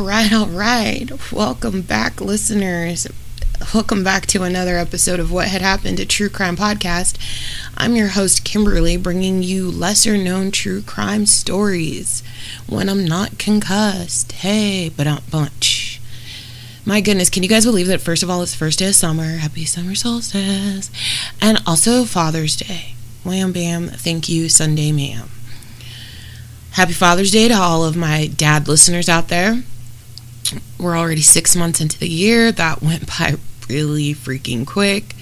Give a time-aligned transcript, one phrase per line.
[0.00, 1.10] All right, all right.
[1.30, 3.06] Welcome back, listeners.
[3.74, 7.18] Welcome back to another episode of What Had Happened to True Crime Podcast.
[7.76, 12.22] I'm your host, Kimberly, bringing you lesser known true crime stories
[12.66, 14.32] when I'm not concussed.
[14.32, 16.00] Hey, but not bunch.
[16.86, 19.36] My goodness, can you guys believe that first of all, it's first day of summer?
[19.36, 20.90] Happy summer solstice.
[21.42, 22.94] And also Father's Day.
[23.22, 25.28] Wham bam, thank you, Sunday ma'am.
[26.70, 29.62] Happy Father's Day to all of my dad listeners out there.
[30.78, 32.52] We're already six months into the year.
[32.52, 33.36] That went by
[33.68, 35.14] really freaking quick.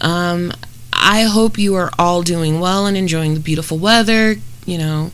[0.00, 0.52] Um,
[0.92, 5.10] I hope you are all doing well and enjoying the beautiful weather, you know,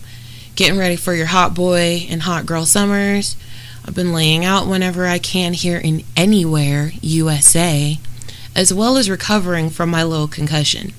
[0.54, 3.36] getting ready for your hot boy and hot girl summers.
[3.84, 7.98] I've been laying out whenever I can here in anywhere, USA,
[8.54, 10.92] as well as recovering from my little concussion.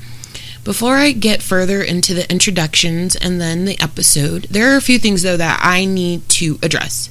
[0.64, 5.00] Before I get further into the introductions and then the episode, there are a few
[5.00, 7.10] things though that I need to address.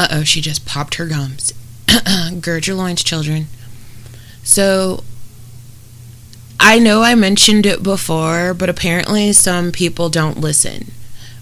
[0.00, 1.52] Uh oh, she just popped her gums.
[2.40, 3.48] Gird your loins, children.
[4.42, 5.04] So,
[6.58, 10.92] I know I mentioned it before, but apparently some people don't listen.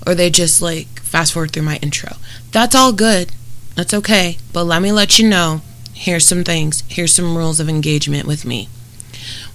[0.05, 2.17] Or they just like fast forward through my intro.
[2.51, 3.31] That's all good.
[3.77, 4.39] That's okay.
[4.53, 5.61] But let me let you know
[5.95, 6.83] here's some things.
[6.89, 8.69] Here's some rules of engagement with me.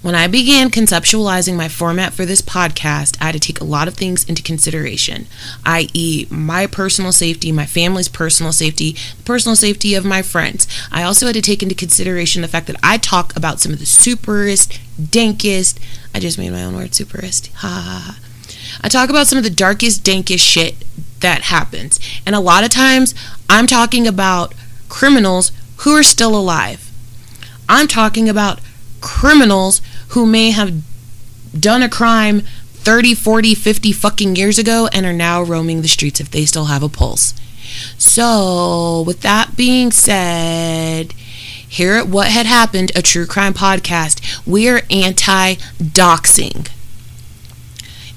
[0.04, 3.88] When I began conceptualizing my format for this podcast, I had to take a lot
[3.88, 5.26] of things into consideration,
[5.64, 10.68] i.e., my personal safety, my family's personal safety, the personal safety of my friends.
[10.92, 13.78] I also had to take into consideration the fact that I talk about some of
[13.78, 15.78] the superest, dankest,
[16.14, 18.18] I just made my own word, superest, ha ha ha.
[18.82, 20.84] I talk about some of the darkest, dankest shit
[21.20, 21.98] that happens.
[22.26, 23.14] And a lot of times,
[23.48, 24.52] I'm talking about
[24.90, 26.90] criminals who are still alive.
[27.70, 28.60] I'm talking about
[29.04, 29.82] criminals
[30.14, 30.82] who may have
[31.58, 36.20] done a crime 30, 40, 50 fucking years ago and are now roaming the streets
[36.20, 37.34] if they still have a pulse.
[37.98, 44.68] So, with that being said, here at What Had Happened, a true crime podcast, we
[44.68, 46.68] are anti doxing.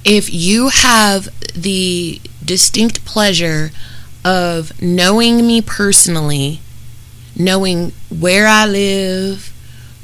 [0.05, 3.71] If you have the distinct pleasure
[4.23, 6.59] of knowing me personally,
[7.35, 9.51] knowing where I live,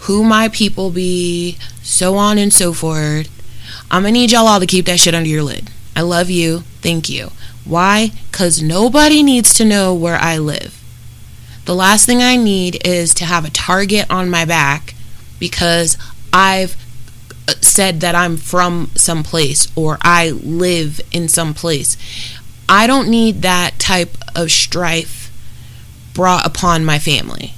[0.04, 3.30] who my people be, so on and so forth.
[3.90, 5.70] I'm gonna need y'all all to keep that shit under your lid.
[5.96, 6.60] I love you.
[6.82, 7.32] Thank you.
[7.64, 8.12] Why?
[8.30, 10.80] Because nobody needs to know where I live.
[11.66, 14.96] The last thing I need is to have a target on my back
[15.40, 15.98] because
[16.34, 16.76] I've
[17.48, 21.96] uh, said that I'm from some place or I live in some place.
[22.68, 25.32] I don't need that type of strife
[26.14, 27.54] brought upon my family.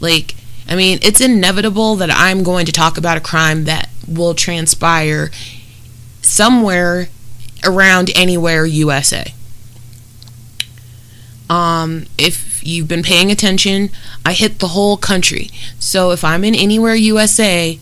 [0.00, 0.34] Like,
[0.70, 5.30] I mean, it's inevitable that I'm going to talk about a crime that will transpire
[6.22, 7.08] somewhere
[7.64, 9.34] around anywhere USA.
[11.50, 13.90] Um, if you've been paying attention,
[14.24, 15.50] I hit the whole country.
[15.80, 17.76] So if I'm in anywhere USA,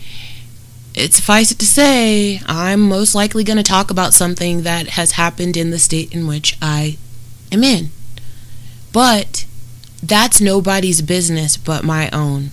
[0.94, 5.12] it suffice it to say, I'm most likely going to talk about something that has
[5.12, 6.96] happened in the state in which I
[7.52, 7.90] am in.
[8.92, 9.44] But
[10.02, 12.50] that's nobody's business but my own.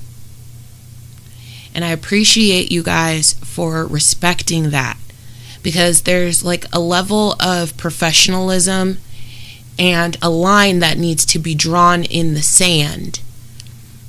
[1.75, 4.97] And I appreciate you guys for respecting that
[5.61, 8.99] because there's like a level of professionalism
[9.77, 13.19] and a line that needs to be drawn in the sand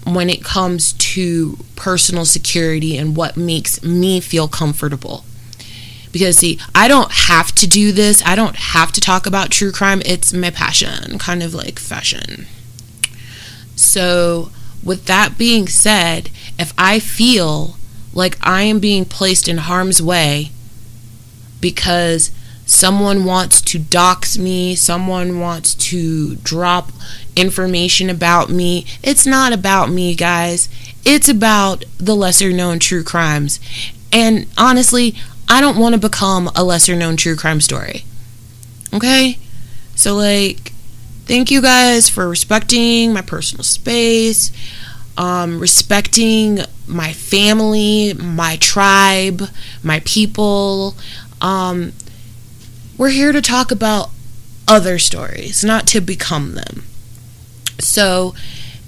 [0.04, 5.24] when it comes to personal security and what makes me feel comfortable.
[6.12, 8.22] Because, see, I don't have to do this.
[8.24, 10.00] I don't have to talk about true crime.
[10.06, 12.46] It's my passion, kind of like fashion.
[13.74, 14.50] So,
[14.82, 17.76] with that being said, if I feel
[18.12, 20.50] like I am being placed in harm's way
[21.60, 22.30] because
[22.64, 26.90] someone wants to dox me, someone wants to drop
[27.36, 30.68] information about me, it's not about me, guys.
[31.04, 33.60] It's about the lesser known true crimes.
[34.12, 35.14] And honestly,
[35.48, 38.04] I don't want to become a lesser known true crime story.
[38.92, 39.38] Okay?
[39.94, 40.72] So, like,
[41.26, 44.50] thank you guys for respecting my personal space
[45.16, 49.42] um, respecting my family, my tribe,
[49.82, 50.94] my people.
[51.40, 51.92] Um,
[52.98, 54.10] we're here to talk about
[54.68, 56.84] other stories, not to become them.
[57.78, 58.34] So,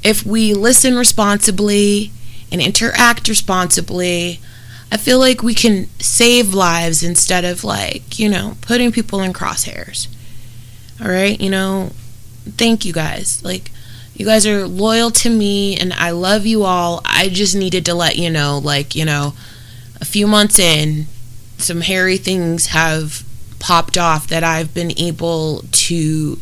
[0.03, 2.11] if we listen responsibly
[2.51, 4.41] and interact responsibly,
[4.91, 9.33] I feel like we can save lives instead of like, you know, putting people in
[9.33, 10.09] crosshairs.
[11.01, 11.91] All right, you know,
[12.57, 13.45] thank you guys.
[13.45, 13.71] Like,
[14.19, 17.01] you guys are loyal to me and I love you all.
[17.05, 19.35] I just needed to let you know, like, you know,
[20.01, 21.07] a few months in,
[21.57, 23.25] some hairy things have
[23.61, 26.39] popped off that I've been able to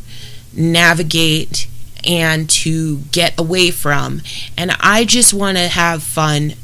[0.55, 1.69] navigate
[2.03, 4.23] and to get away from.
[4.57, 6.55] And I just want to have fun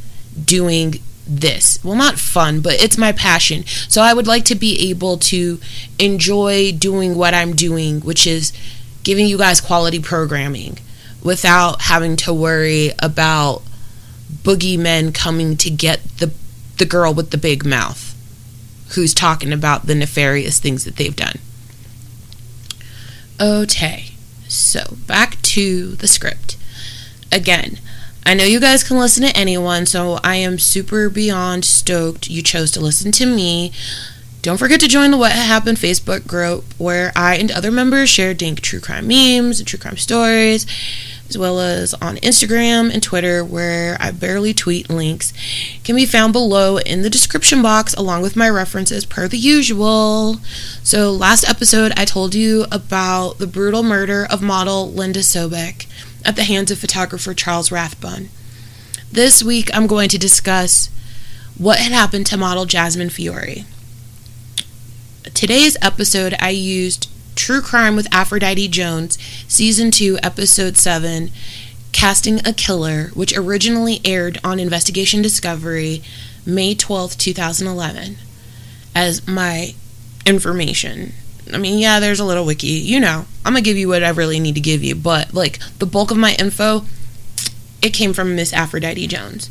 [0.42, 0.94] doing
[1.26, 1.78] this.
[1.84, 3.66] Well, not fun, but it's my passion.
[3.66, 5.60] So I would like to be able to
[5.98, 8.50] enjoy doing what I'm doing, which is
[9.02, 10.78] giving you guys quality programming
[11.22, 13.62] without having to worry about
[14.42, 16.32] boogeymen coming to get the
[16.78, 18.16] the girl with the big mouth
[18.94, 21.38] who's talking about the nefarious things that they've done.
[23.40, 24.12] Okay.
[24.48, 26.56] So, back to the script.
[27.30, 27.78] Again,
[28.24, 32.42] I know you guys can listen to anyone, so I am super beyond stoked you
[32.42, 33.72] chose to listen to me.
[34.42, 38.34] Don't forget to join the What Happened Facebook group where I and other members share
[38.34, 40.66] dank true crime memes and true crime stories,
[41.32, 45.32] as well as on Instagram and Twitter where I barely tweet links.
[45.82, 50.36] Can be found below in the description box along with my references per the usual.
[50.82, 55.86] So, last episode I told you about the brutal murder of model Linda Sobek
[56.22, 58.28] at the hands of photographer Charles Rathbun.
[59.10, 60.90] This week, I'm going to discuss
[61.56, 63.64] what had happened to model Jasmine Fiore.
[65.32, 69.18] Today's episode, I used True Crime with Aphrodite Jones,
[69.48, 71.30] Season 2, Episode 7,
[71.92, 76.02] Casting a Killer, which originally aired on Investigation Discovery
[76.44, 78.16] May 12, 2011,
[78.94, 79.74] as my
[80.26, 81.12] information.
[81.52, 82.68] I mean, yeah, there's a little wiki.
[82.68, 85.58] You know, I'm gonna give you what I really need to give you, but like
[85.78, 86.84] the bulk of my info,
[87.82, 89.50] it came from Miss Aphrodite Jones.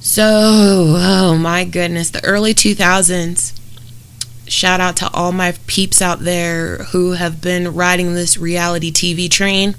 [0.00, 3.58] So, oh my goodness, the early 2000s.
[4.46, 9.30] Shout out to all my peeps out there who have been riding this reality TV
[9.30, 9.74] train.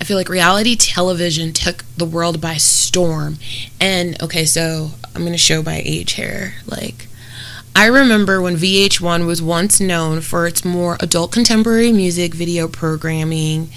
[0.00, 3.38] I feel like reality television took the world by storm.
[3.80, 6.54] And okay, so I'm going to show my age here.
[6.66, 7.08] Like,
[7.74, 13.68] I remember when VH1 was once known for its more adult contemporary music video programming,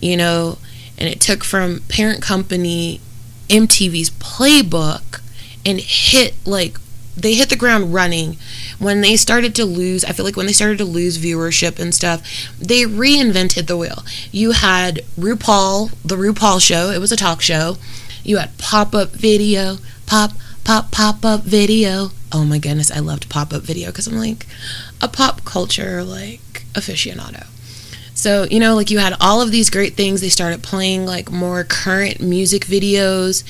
[0.00, 0.58] you know,
[0.98, 3.00] and it took from parent company
[3.48, 5.20] MTV's playbook
[5.64, 6.78] and hit like
[7.16, 8.36] they hit the ground running
[8.78, 11.94] when they started to lose i feel like when they started to lose viewership and
[11.94, 12.22] stuff
[12.58, 17.76] they reinvented the wheel you had rupaul the rupaul show it was a talk show
[18.24, 19.76] you had pop-up video
[20.06, 20.32] pop
[20.64, 22.10] pop pop up video.
[22.30, 24.46] Oh my goodness, I loved pop up video because I'm like
[25.00, 27.46] a pop culture like aficionado.
[28.22, 30.20] So, you know, like you had all of these great things.
[30.20, 33.42] They started playing like more current music videos.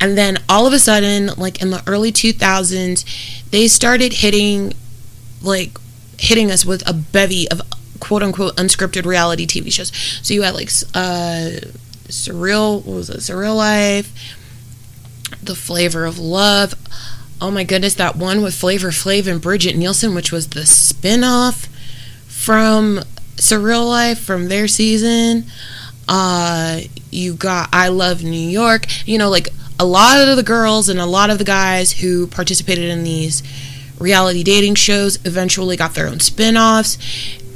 [0.00, 4.72] And then all of a sudden, like in the early 2000s, they started hitting
[5.42, 5.76] like
[6.16, 7.60] hitting us with a bevy of
[7.98, 9.90] quote unquote unscripted reality TV shows.
[10.22, 11.58] So you had like uh
[12.06, 13.16] surreal what was it?
[13.16, 14.12] Surreal Life,
[15.42, 16.76] the Flavor of Love.
[17.40, 21.66] Oh my goodness, that one with Flavor Flav and Brigitte Nielsen, which was the spin-off
[22.28, 23.00] from
[23.44, 25.44] Surreal Life from their season.
[26.08, 28.86] Uh, you got I Love New York.
[29.06, 29.48] You know, like
[29.78, 33.42] a lot of the girls and a lot of the guys who participated in these
[33.98, 36.98] reality dating shows eventually got their own spin-offs.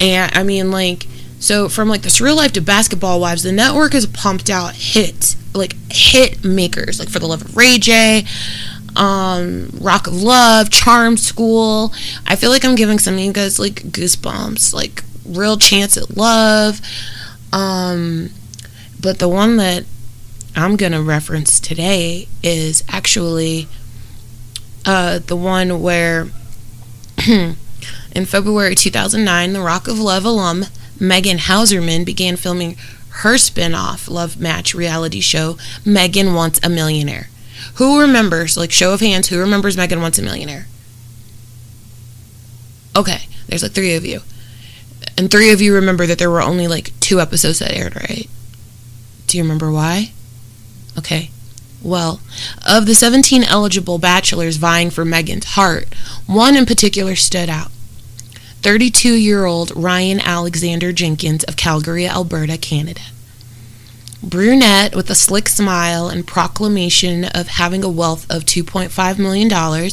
[0.01, 1.07] And I mean like
[1.41, 5.37] so from like the surreal life to basketball wives, the network has pumped out hits,
[5.55, 8.25] like hit makers, like for the love of Ray J,
[8.97, 11.93] um, Rock of Love, Charm School.
[12.27, 16.17] I feel like I'm giving some of you guys like goosebumps, like real chance at
[16.17, 16.81] love.
[17.53, 18.31] Um,
[19.01, 19.85] but the one that
[20.57, 23.69] I'm gonna reference today is actually
[24.85, 26.29] uh, the one where
[27.29, 30.65] in February 2009, the Rock of Love alum
[31.01, 32.77] Megan Hauserman began filming
[33.11, 37.29] her spin off Love Match reality show, Megan Wants a Millionaire.
[37.75, 40.67] Who remembers, like, show of hands, who remembers Megan Wants a Millionaire?
[42.97, 44.21] Okay, there's like three of you.
[45.19, 48.31] And three of you remember that there were only like two episodes that aired, right?
[49.27, 50.13] Do you remember why?
[50.97, 51.31] Okay.
[51.83, 52.21] Well,
[52.65, 55.93] of the 17 eligible bachelors vying for Megan's heart,
[56.27, 57.73] one in particular stood out.
[58.63, 63.03] 32 year old Ryan Alexander Jenkins of Calgary, Alberta, Canada.
[64.23, 69.91] Brunette with a slick smile and proclamation of having a wealth of $2.5 million,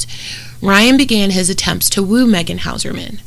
[0.62, 3.22] Ryan began his attempts to woo Megan Hauserman.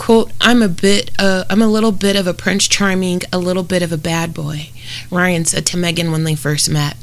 [0.00, 3.62] Quote, I'm a bit, uh, I'm a little bit of a Prince Charming, a little
[3.62, 4.70] bit of a bad boy,
[5.10, 6.96] Ryan said to Megan when they first met.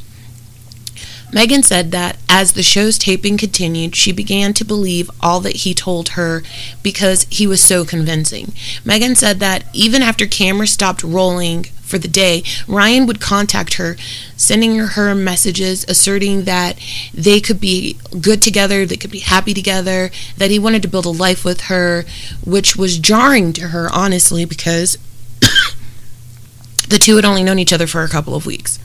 [1.32, 5.76] Megan said that as the show's taping continued, she began to believe all that he
[5.76, 6.42] told her
[6.82, 8.52] because he was so convincing.
[8.84, 13.96] Megan said that even after cameras stopped rolling for the day, Ryan would contact her,
[14.36, 16.78] sending her messages asserting that
[17.14, 21.06] they could be good together, they could be happy together, that he wanted to build
[21.06, 22.04] a life with her,
[22.46, 24.98] which was jarring to her, honestly, because
[26.90, 28.80] the two had only known each other for a couple of weeks.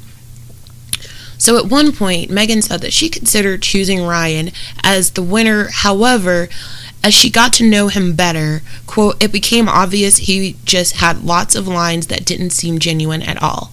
[1.43, 4.53] So at one point, Megan said that she considered choosing Ryan
[4.85, 5.71] as the winner.
[5.73, 6.49] However,
[7.05, 11.55] as she got to know him better, quote, it became obvious he just had lots
[11.55, 13.73] of lines that didn't seem genuine at all.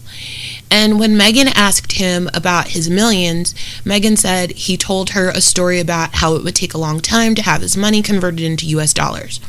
[0.72, 5.80] And when Megan asked him about his millions, Megan said he told her a story
[5.80, 8.94] about how it would take a long time to have his money converted into US
[8.94, 9.40] dollars.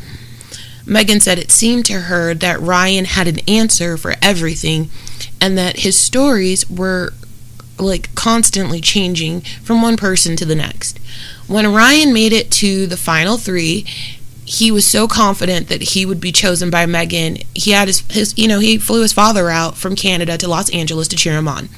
[0.87, 4.88] Megan said it seemed to her that Ryan had an answer for everything
[5.40, 7.12] and that his stories were
[7.80, 10.99] like constantly changing from one person to the next.
[11.46, 13.84] When Ryan made it to the final three,
[14.44, 17.38] he was so confident that he would be chosen by Megan.
[17.54, 20.70] He had his, his you know, he flew his father out from Canada to Los
[20.70, 21.68] Angeles to cheer him on.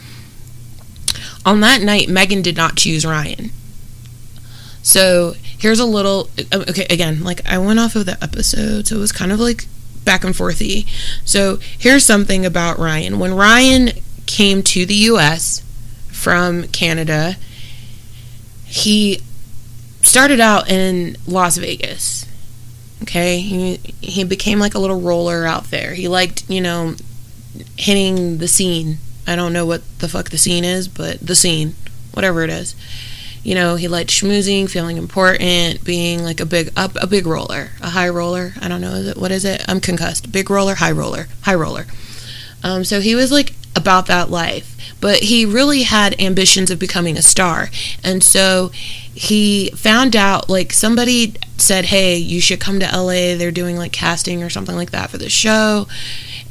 [1.44, 3.50] On that night, Megan did not choose Ryan.
[4.82, 8.96] So here's a little, uh, okay, again, like I went off of the episode, so
[8.96, 9.66] it was kind of like
[10.04, 10.86] back and forthy.
[11.24, 13.18] So here's something about Ryan.
[13.18, 13.90] When Ryan
[14.26, 15.62] came to the US,
[16.22, 17.36] from Canada.
[18.64, 19.20] He
[20.02, 22.26] started out in Las Vegas.
[23.02, 25.94] Okay, he he became like a little roller out there.
[25.94, 26.94] He liked, you know,
[27.76, 28.98] hitting the scene.
[29.26, 31.74] I don't know what the fuck the scene is, but the scene,
[32.12, 32.76] whatever it is.
[33.42, 37.70] You know, he liked schmoozing, feeling important, being like a big up a big roller,
[37.80, 38.54] a high roller.
[38.60, 39.64] I don't know, is it what is it?
[39.66, 40.30] I'm concussed.
[40.30, 41.86] Big roller, high roller, high roller.
[42.62, 47.18] Um, so he was like about that life but he really had ambitions of becoming
[47.18, 47.70] a star.
[48.04, 48.68] And so
[49.12, 53.36] he found out, like, somebody said, Hey, you should come to LA.
[53.36, 55.88] They're doing like casting or something like that for the show.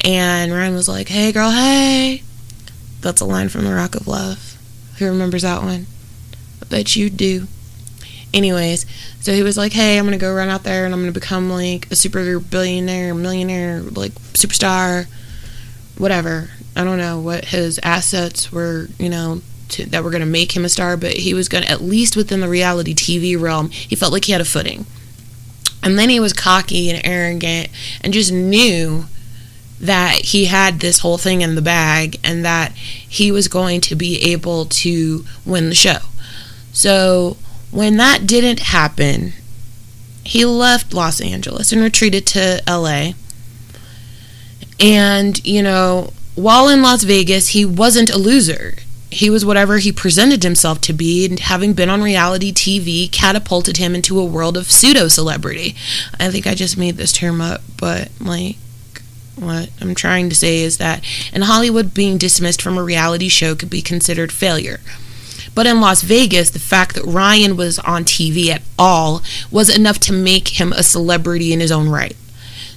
[0.03, 2.23] And Ryan was like, Hey, girl, hey.
[2.99, 4.57] That's a line from The Rock of Love.
[4.97, 5.87] Who remembers that one?
[6.61, 7.47] I bet you do.
[8.33, 8.85] Anyways,
[9.21, 11.13] so he was like, Hey, I'm going to go run out there and I'm going
[11.13, 15.05] to become like a super billionaire, millionaire, like superstar,
[15.97, 20.27] whatever I don't know what his assets were, you know, to, that were going to
[20.27, 23.39] make him a star, but he was going to, at least within the reality TV
[23.39, 24.85] realm, he felt like he had a footing.
[25.83, 27.69] And then he was cocky and arrogant
[28.01, 29.05] and just knew
[29.79, 33.95] that he had this whole thing in the bag and that he was going to
[33.95, 35.97] be able to win the show.
[36.71, 37.37] So
[37.71, 39.33] when that didn't happen,
[40.23, 43.13] he left Los Angeles and retreated to LA.
[44.79, 48.75] And, you know, while in Las Vegas, he wasn't a loser.
[49.09, 53.77] He was whatever he presented himself to be, and having been on reality TV catapulted
[53.77, 55.75] him into a world of pseudo celebrity.
[56.17, 58.55] I think I just made this term up, but like,
[59.35, 63.53] what I'm trying to say is that in Hollywood, being dismissed from a reality show
[63.55, 64.79] could be considered failure.
[65.53, 69.21] But in Las Vegas, the fact that Ryan was on TV at all
[69.51, 72.15] was enough to make him a celebrity in his own right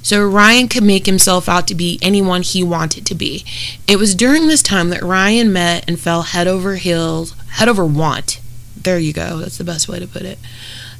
[0.04, 3.44] so Ryan could make himself out to be anyone he wanted to be.
[3.88, 7.86] It was during this time that Ryan met and fell head over heels, head over
[7.86, 8.38] want.
[8.76, 10.38] There you go, that's the best way to put it.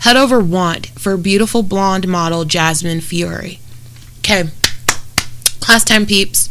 [0.00, 3.58] Head over want for beautiful blonde model Jasmine Fiore.
[4.20, 4.44] Okay,
[5.60, 6.48] class time peeps.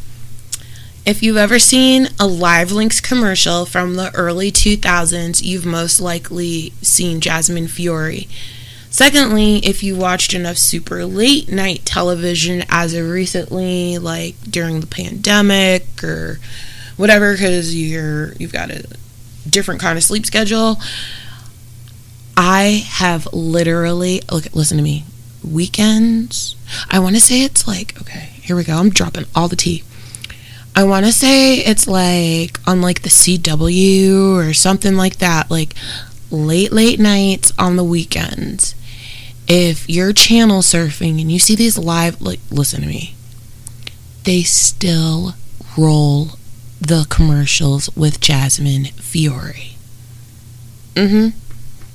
[1.08, 6.72] If you've ever seen a Live Links commercial from the early 2000s, you've most likely
[6.84, 8.28] seen Jasmine Fiore.
[8.94, 14.86] Secondly, if you watched enough super late night television as of recently, like during the
[14.88, 16.40] pandemic or
[16.96, 18.86] whatever, because you're you've got a
[19.50, 20.78] different kind of sleep schedule.
[22.38, 25.06] I have literally look listen to me.
[25.44, 26.56] Weekends.
[26.92, 28.76] I want to say it's like okay, here we go.
[28.76, 29.84] I'm dropping all the tea.
[30.76, 35.74] I want to say it's like on like the CW or something like that, like
[36.30, 38.76] late late nights on the weekends
[39.56, 43.14] if you're channel surfing and you see these live like listen to me
[44.24, 45.36] they still
[45.78, 46.30] roll
[46.82, 49.76] the commercials with Jasmine Fiore.
[50.96, 51.34] Mm Mhm.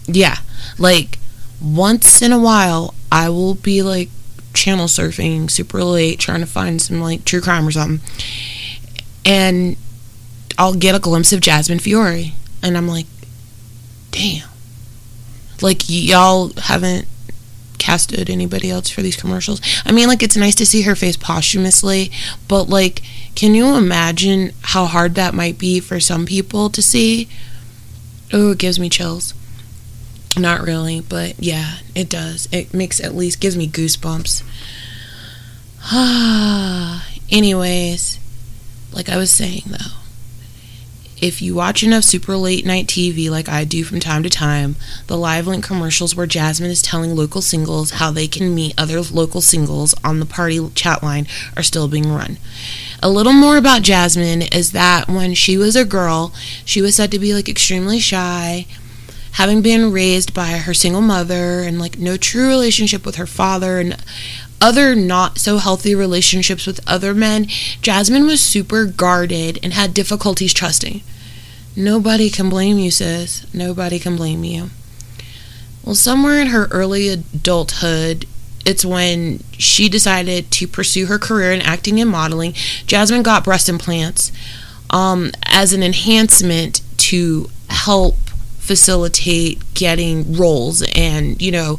[0.07, 0.37] Yeah.
[0.79, 1.19] Like
[1.61, 4.09] once in a while I will be like
[4.55, 8.01] channel surfing super late trying to find some like true crime or something.
[9.25, 9.77] And
[10.57, 13.07] I'll get a glimpse of Jasmine Fiore and I'm like
[14.13, 14.49] damn.
[15.61, 17.09] Like y'all haven't
[17.79, 19.61] casted anybody else for these commercials.
[19.85, 22.11] I mean, like, it's nice to see her face posthumously,
[22.49, 23.03] but, like,
[23.35, 27.29] can you imagine how hard that might be for some people to see?
[28.33, 29.35] Oh, it gives me chills.
[30.37, 32.49] Not really, but yeah, it does.
[32.53, 34.43] It makes at least gives me goosebumps.
[37.31, 38.19] Anyways,
[38.93, 39.98] like I was saying though,
[41.21, 44.77] if you watch enough super late night TV like I do from time to time,
[45.07, 49.01] the live link commercials where Jasmine is telling local singles how they can meet other
[49.01, 52.39] local singles on the party chat line are still being run.
[53.03, 56.33] A little more about Jasmine is that when she was a girl,
[56.65, 58.67] she was said to be like extremely shy,
[59.33, 63.79] having been raised by her single mother and like no true relationship with her father
[63.79, 63.97] and
[64.61, 67.47] other not so healthy relationships with other men,
[67.81, 71.03] Jasmine was super guarded and had difficulties trusting.
[71.77, 73.47] Nobody can blame you, sis.
[73.55, 74.71] Nobody can blame you.
[75.85, 78.27] Well, somewhere in her early adulthood,
[78.67, 82.53] it's when she decided to pursue her career in acting and modeling.
[82.87, 84.33] Jasmine got breast implants
[84.91, 88.17] um, as an enhancement to help
[88.59, 91.79] facilitate getting roles and, you know,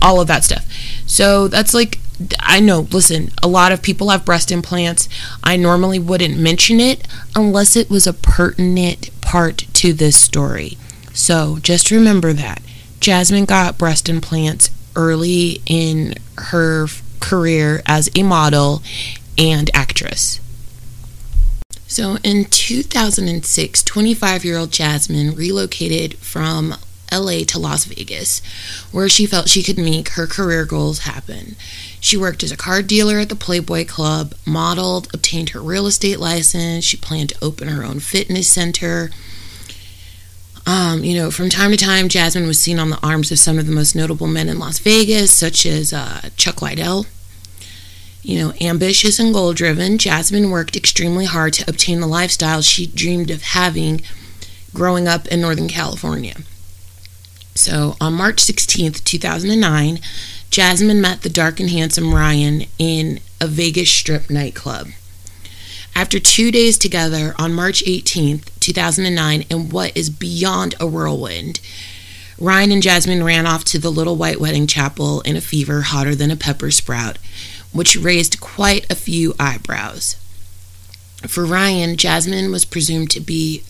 [0.00, 0.64] all of that stuff.
[1.06, 1.98] So that's like
[2.40, 5.08] I know, listen, a lot of people have breast implants.
[5.42, 10.78] I normally wouldn't mention it unless it was a pertinent part to this story.
[11.12, 12.60] So just remember that.
[13.00, 16.88] Jasmine got breast implants early in her
[17.20, 18.82] career as a model
[19.36, 20.40] and actress.
[21.86, 26.74] So in 2006, 25 year old Jasmine relocated from
[27.12, 28.40] LA to Las Vegas,
[28.92, 31.56] where she felt she could make her career goals happen.
[32.00, 36.20] She worked as a car dealer at the Playboy Club, modeled, obtained her real estate
[36.20, 36.84] license.
[36.84, 39.10] She planned to open her own fitness center.
[40.66, 43.58] Um, you know, from time to time, Jasmine was seen on the arms of some
[43.58, 47.06] of the most notable men in Las Vegas, such as uh, Chuck Liddell.
[48.22, 52.86] You know, ambitious and goal driven, Jasmine worked extremely hard to obtain the lifestyle she
[52.86, 54.02] dreamed of having
[54.74, 56.36] growing up in Northern California.
[57.58, 59.98] So on March 16th, 2009,
[60.48, 64.90] Jasmine met the dark and handsome Ryan in a Vegas strip nightclub.
[65.92, 71.58] After two days together on March 18th, 2009, in what is beyond a whirlwind,
[72.38, 76.14] Ryan and Jasmine ran off to the Little White Wedding Chapel in a fever hotter
[76.14, 77.18] than a pepper sprout,
[77.72, 80.14] which raised quite a few eyebrows.
[81.26, 83.64] For Ryan, Jasmine was presumed to be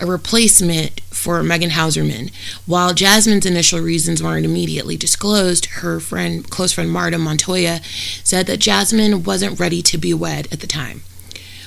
[0.00, 2.30] a replacement for Megan Hauserman.
[2.66, 7.80] While Jasmine's initial reasons weren't immediately disclosed, her friend, close friend Marta Montoya,
[8.24, 11.02] said that Jasmine wasn't ready to be wed at the time.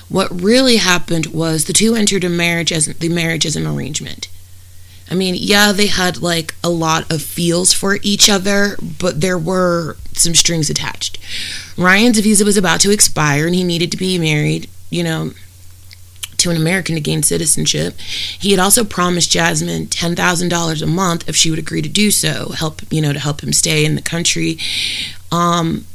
[0.08, 4.28] What really happened was the two entered a marriage as the marriage as an arrangement.
[5.10, 9.38] I mean, yeah, they had like a lot of feels for each other, but there
[9.38, 11.18] were some strings attached.
[11.76, 15.32] Ryan's visa was about to expire and he needed to be married, you know,
[16.38, 17.98] to an American to gain citizenship.
[17.98, 22.50] He had also promised Jasmine $10,000 a month if she would agree to do so,
[22.50, 24.58] help, you know, to help him stay in the country.
[25.32, 25.86] Um,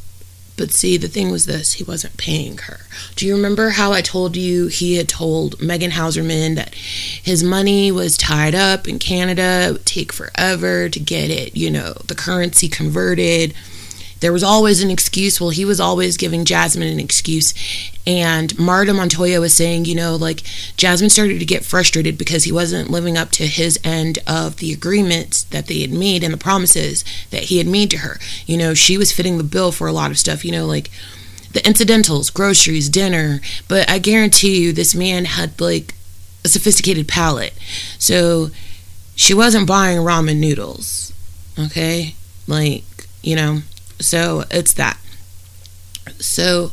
[0.58, 2.82] but see, the thing was this he wasn't paying her.
[3.16, 7.92] Do you remember how I told you he had told Megan Hauserman that his money
[7.94, 9.68] was tied up in Canada?
[9.70, 13.54] It would take forever to get it, you know, the currency converted
[14.20, 15.40] there was always an excuse.
[15.40, 17.54] Well, he was always giving Jasmine an excuse.
[18.10, 20.42] And Marta Montoya was saying, you know, like
[20.78, 24.74] Jasmine started to get frustrated because he wasn't living up to his end of the
[24.74, 28.18] agreements that they had made and the promises that he had made to her.
[28.48, 30.90] You know, she was fitting the bill for a lot of stuff, you know, like
[31.52, 33.42] the incidentals, groceries, dinner.
[33.68, 35.94] But I guarantee you, this man had like
[36.44, 37.54] a sophisticated palate.
[38.00, 38.50] So
[39.16, 41.14] she wasn't buying ramen noodles.
[41.60, 42.16] Okay?
[42.48, 42.86] Like,
[43.22, 43.60] you know,
[44.00, 44.98] so it's that.
[46.18, 46.72] So.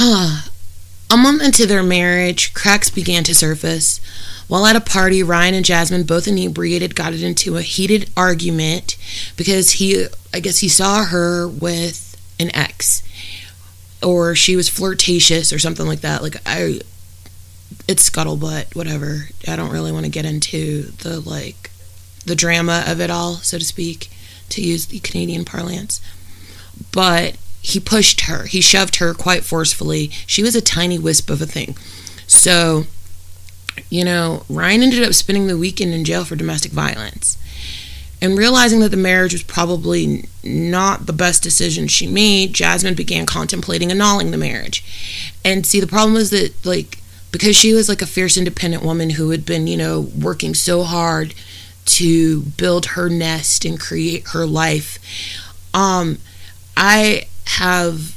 [0.00, 4.00] A month into their marriage, cracks began to surface.
[4.46, 8.96] While at a party, Ryan and Jasmine, both inebriated, got into a heated argument
[9.36, 13.02] because he, I guess, he saw her with an ex,
[14.00, 16.22] or she was flirtatious or something like that.
[16.22, 16.80] Like I,
[17.88, 19.30] it's scuttlebutt, whatever.
[19.48, 21.72] I don't really want to get into the like,
[22.24, 24.10] the drama of it all, so to speak
[24.50, 26.00] to use the Canadian parlance.
[26.92, 30.10] But he pushed her, he shoved her quite forcefully.
[30.26, 31.76] She was a tiny wisp of a thing.
[32.26, 32.84] So,
[33.90, 37.36] you know, Ryan ended up spending the weekend in jail for domestic violence.
[38.20, 43.26] And realizing that the marriage was probably not the best decision she made, Jasmine began
[43.26, 44.84] contemplating annulling the marriage.
[45.44, 46.98] And see, the problem was that, like,
[47.30, 50.82] because she was like a fierce, independent woman who had been, you know, working so
[50.82, 51.32] hard
[51.84, 54.98] to build her nest and create her life.
[55.72, 56.18] Um,
[56.76, 58.16] I have,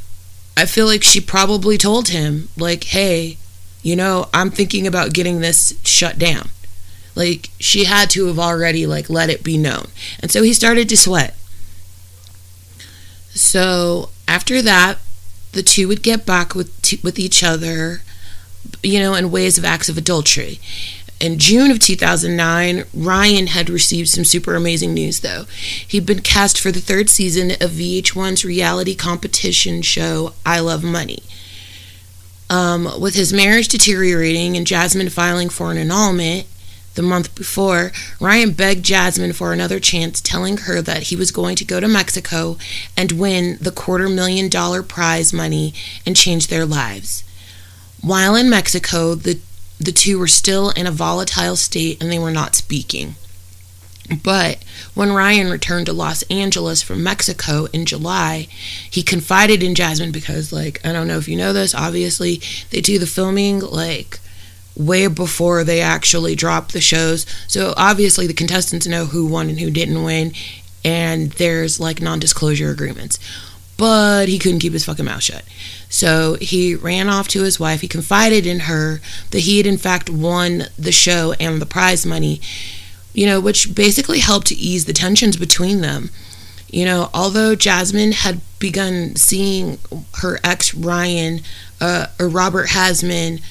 [0.55, 3.37] I feel like she probably told him, like, hey,
[3.81, 6.49] you know, I'm thinking about getting this shut down.
[7.15, 9.87] Like, she had to have already, like, let it be known.
[10.19, 11.35] And so he started to sweat.
[13.29, 14.99] So after that,
[15.51, 16.69] the two would get back with,
[17.03, 18.01] with each other
[18.83, 20.59] you know, in ways of acts of adultery.
[21.21, 25.43] In June of 2009, Ryan had received some super amazing news, though.
[25.87, 31.19] He'd been cast for the third season of VH1's reality competition show, I Love Money.
[32.49, 36.47] Um, with his marriage deteriorating and Jasmine filing for an annulment
[36.95, 41.55] the month before, Ryan begged Jasmine for another chance, telling her that he was going
[41.57, 42.57] to go to Mexico
[42.97, 47.23] and win the quarter million dollar prize money and change their lives.
[48.01, 49.39] While in Mexico, the,
[49.83, 53.15] the two were still in a volatile state and they were not speaking.
[54.23, 54.63] But
[54.93, 58.47] when Ryan returned to Los Angeles from Mexico in July,
[58.89, 62.41] he confided in Jasmine because, like, I don't know if you know this, obviously,
[62.71, 64.19] they do the filming, like,
[64.75, 67.25] way before they actually drop the shows.
[67.47, 70.33] So obviously, the contestants know who won and who didn't win,
[70.83, 73.17] and there's, like, non disclosure agreements.
[73.81, 75.43] But he couldn't keep his fucking mouth shut.
[75.89, 77.81] So he ran off to his wife.
[77.81, 82.05] He confided in her that he had, in fact, won the show and the prize
[82.05, 82.41] money
[83.13, 86.09] you know, which basically helped to ease the tensions between them.
[86.69, 89.77] You know, although Jasmine had begun seeing
[90.21, 91.41] her ex Ryan,
[91.81, 93.41] uh, or Robert Hasman,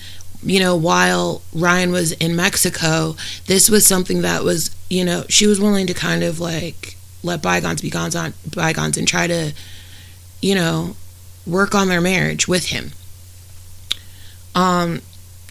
[0.42, 3.16] you know, while Ryan was in Mexico,
[3.46, 7.42] this was something that was, you know, she was willing to kind of like let
[7.42, 9.52] bygones be bygones, on, bygones and try to,
[10.40, 10.96] you know,
[11.46, 12.92] work on their marriage with him.
[14.54, 15.02] Um,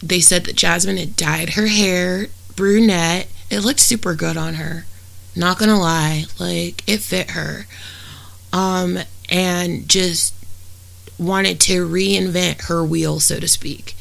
[0.02, 4.86] they said that Jasmine had dyed her hair brunette it looked super good on her.
[5.34, 7.66] Not gonna lie, like it fit her.
[8.52, 8.98] Um,
[9.28, 10.34] and just
[11.18, 13.96] wanted to reinvent her wheel, so to speak.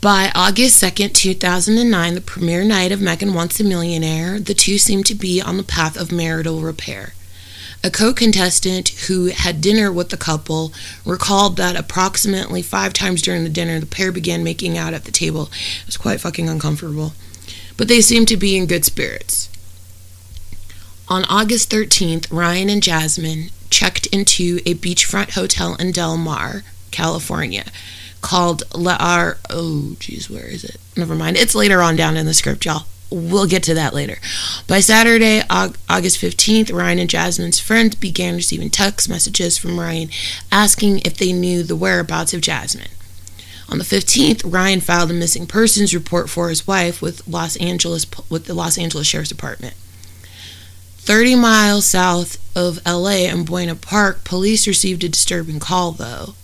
[0.00, 5.04] By August 2nd, 2009, the premiere night of Megan Wants a Millionaire, the two seemed
[5.06, 7.12] to be on the path of marital repair.
[7.84, 10.72] A co contestant who had dinner with the couple
[11.04, 15.12] recalled that approximately five times during the dinner, the pair began making out at the
[15.12, 15.50] table.
[15.82, 17.12] It was quite fucking uncomfortable
[17.76, 19.48] but they seemed to be in good spirits.
[21.08, 27.64] On August 13th, Ryan and Jasmine checked into a beachfront hotel in Del Mar, California,
[28.20, 29.38] called La Ar.
[29.50, 30.76] Oh, geez, where is it?
[30.96, 31.36] Never mind.
[31.36, 32.86] It's later on down in the script, y'all.
[33.10, 34.18] We'll get to that later.
[34.66, 40.08] By Saturday, August 15th, Ryan and Jasmine's friends began receiving text messages from Ryan
[40.50, 42.88] asking if they knew the whereabouts of Jasmine.
[43.68, 48.06] On the 15th, Ryan filed a missing persons report for his wife with Los Angeles
[48.28, 49.74] with the Los Angeles Sheriff's Department.
[50.98, 56.34] 30 miles south of LA in Buena Park, police received a disturbing call though.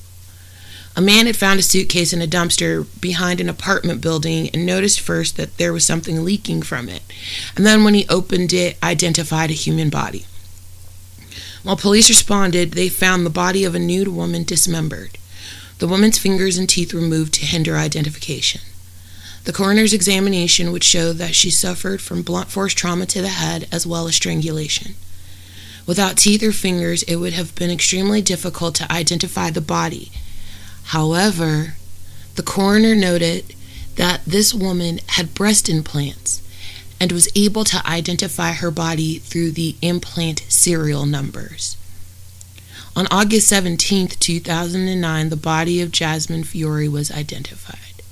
[0.96, 5.00] A man had found a suitcase in a dumpster behind an apartment building and noticed
[5.00, 7.02] first that there was something leaking from it.
[7.56, 10.26] And then when he opened it, identified a human body.
[11.62, 15.18] While police responded, they found the body of a nude woman dismembered
[15.80, 18.60] the woman's fingers and teeth removed to hinder identification.
[19.44, 23.66] The coroner's examination would show that she suffered from blunt force trauma to the head
[23.72, 24.94] as well as strangulation.
[25.86, 30.12] Without teeth or fingers, it would have been extremely difficult to identify the body.
[30.90, 31.74] However,
[32.34, 33.54] the coroner noted
[33.94, 36.42] that this woman had breast implants
[36.98, 41.76] and was able to identify her body through the implant serial numbers.
[42.96, 48.02] On August 17, 2009, the body of Jasmine Fiore was identified.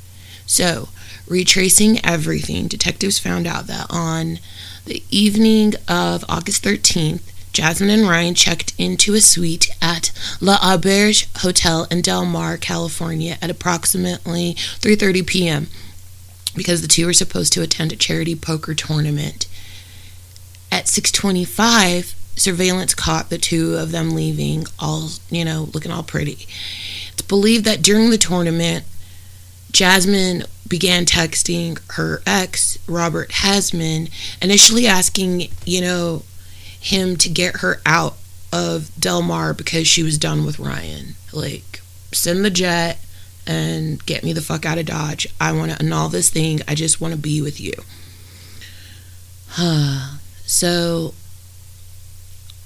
[0.47, 0.89] So,
[1.27, 4.39] retracing everything, detectives found out that on
[4.85, 7.23] the evening of August 13th,
[7.59, 13.37] Jasmine and Ryan checked into a suite at La Auberge Hotel in Del Mar, California
[13.43, 15.67] at approximately 3:30 p.m.
[16.55, 19.49] because the two were supposed to attend a charity poker tournament.
[20.71, 26.47] At 6:25, surveillance caught the two of them leaving, all, you know, looking all pretty.
[27.13, 28.85] It's believed that during the tournament,
[29.73, 36.23] Jasmine began texting her ex, Robert Hasman, initially asking, you know,
[36.81, 38.17] him to get her out
[38.53, 41.15] of Del Mar because she was done with Ryan.
[41.33, 41.81] Like,
[42.13, 42.99] send the jet
[43.47, 45.27] and get me the fuck out of Dodge.
[45.41, 46.61] I want to annul this thing.
[46.69, 47.73] I just want to be with you.
[49.49, 50.17] Huh.
[50.51, 51.13] So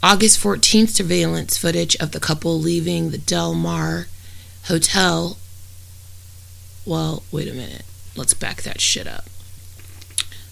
[0.04, 4.06] August 14th surveillance footage of the couple leaving the Del Mar
[4.66, 5.36] hotel.
[6.86, 7.82] Well, wait a minute.
[8.16, 9.24] Let's back that shit up.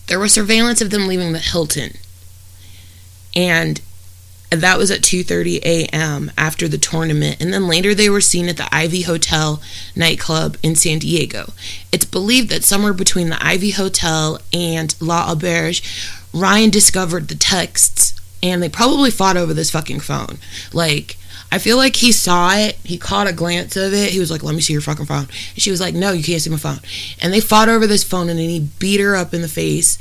[0.08, 1.92] There was surveillance of them leaving the Hilton.
[3.34, 3.80] And
[4.50, 6.32] that was at 2:30 a.m.
[6.36, 9.62] after the tournament and then later they were seen at the Ivy Hotel
[9.94, 11.52] nightclub in San Diego.
[11.92, 15.82] It's believed that somewhere between the Ivy Hotel and La Auberge,
[16.32, 20.38] Ryan discovered the texts and they probably fought over this fucking phone.
[20.72, 21.16] Like,
[21.52, 22.78] I feel like he saw it.
[22.84, 24.10] He caught a glance of it.
[24.10, 26.22] He was like, "Let me see your fucking phone." And she was like, "No, you
[26.22, 26.80] can't see my phone."
[27.20, 29.98] And they fought over this phone, and then he beat her up in the face.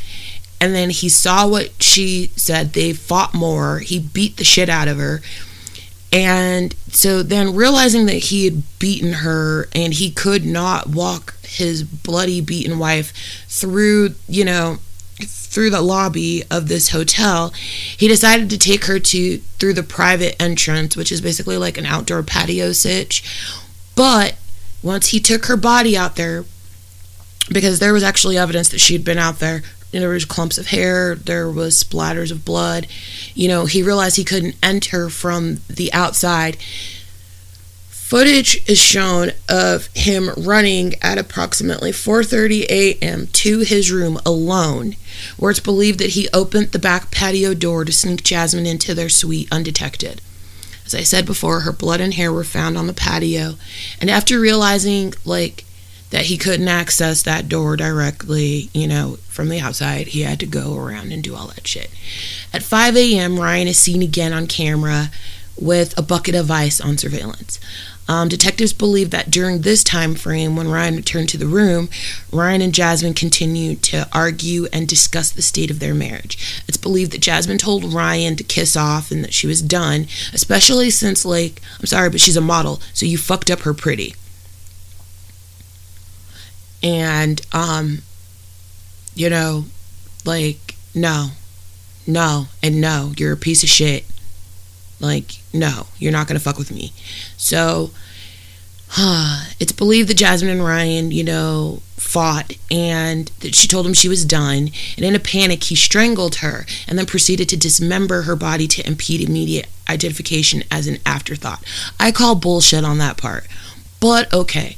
[0.62, 2.74] And then he saw what she said.
[2.74, 3.80] They fought more.
[3.80, 5.22] He beat the shit out of her.
[6.12, 11.84] And so then realizing that he had beaten her and he could not walk his
[11.84, 13.14] bloody beaten wife
[13.48, 14.78] through, you know,
[15.22, 17.50] through the lobby of this hotel,
[17.98, 21.86] he decided to take her to through the private entrance, which is basically like an
[21.86, 23.24] outdoor patio sitch.
[23.96, 24.36] But
[24.82, 26.46] once he took her body out there,
[27.52, 31.16] because there was actually evidence that she'd been out there, there was clumps of hair,
[31.16, 32.88] there was splatters of blood.
[33.34, 36.58] You know, he realized he couldn't enter from the outside.
[37.90, 43.28] Footage is shown of him running at approximately 4:30 a.m.
[43.34, 44.96] to his room alone,
[45.38, 49.10] where it's believed that he opened the back patio door to sneak Jasmine into their
[49.10, 50.22] suite undetected.
[50.88, 53.58] As I said before, her blood and hair were found on the patio,
[54.02, 55.66] and after realizing like
[56.10, 60.46] that he couldn't access that door directly, you know, from the outside, he had to
[60.46, 61.90] go around and do all that shit.
[62.54, 65.12] At 5 a.m., Ryan is seen again on camera
[65.56, 67.60] with a bucket of ice on surveillance.
[68.08, 71.90] Um, detectives believe that during this time frame, when Ryan returned to the room,
[72.34, 76.64] Ryan and Jasmine continued to argue and discuss the state of their marriage.
[76.68, 80.90] It's believed that Jasmine told Ryan to kiss off and that she was done, especially
[80.90, 84.16] since, like, I'm sorry, but she's a model, so you fucked up her pretty.
[86.82, 88.00] And, um,
[89.16, 89.66] you know,
[90.26, 91.30] like, no,
[92.08, 94.06] no, and no, you're a piece of shit.
[95.00, 96.94] Like, no, you're not gonna fuck with me.
[97.38, 97.92] So,
[98.98, 103.94] uh, it's believed that Jasmine and Ryan, you know, fought and that she told him
[103.94, 104.70] she was done.
[104.98, 108.88] And in a panic, he strangled her and then proceeded to dismember her body to
[108.88, 111.64] impede immediate identification as an afterthought.
[112.00, 113.46] I call bullshit on that part.
[114.00, 114.78] But okay,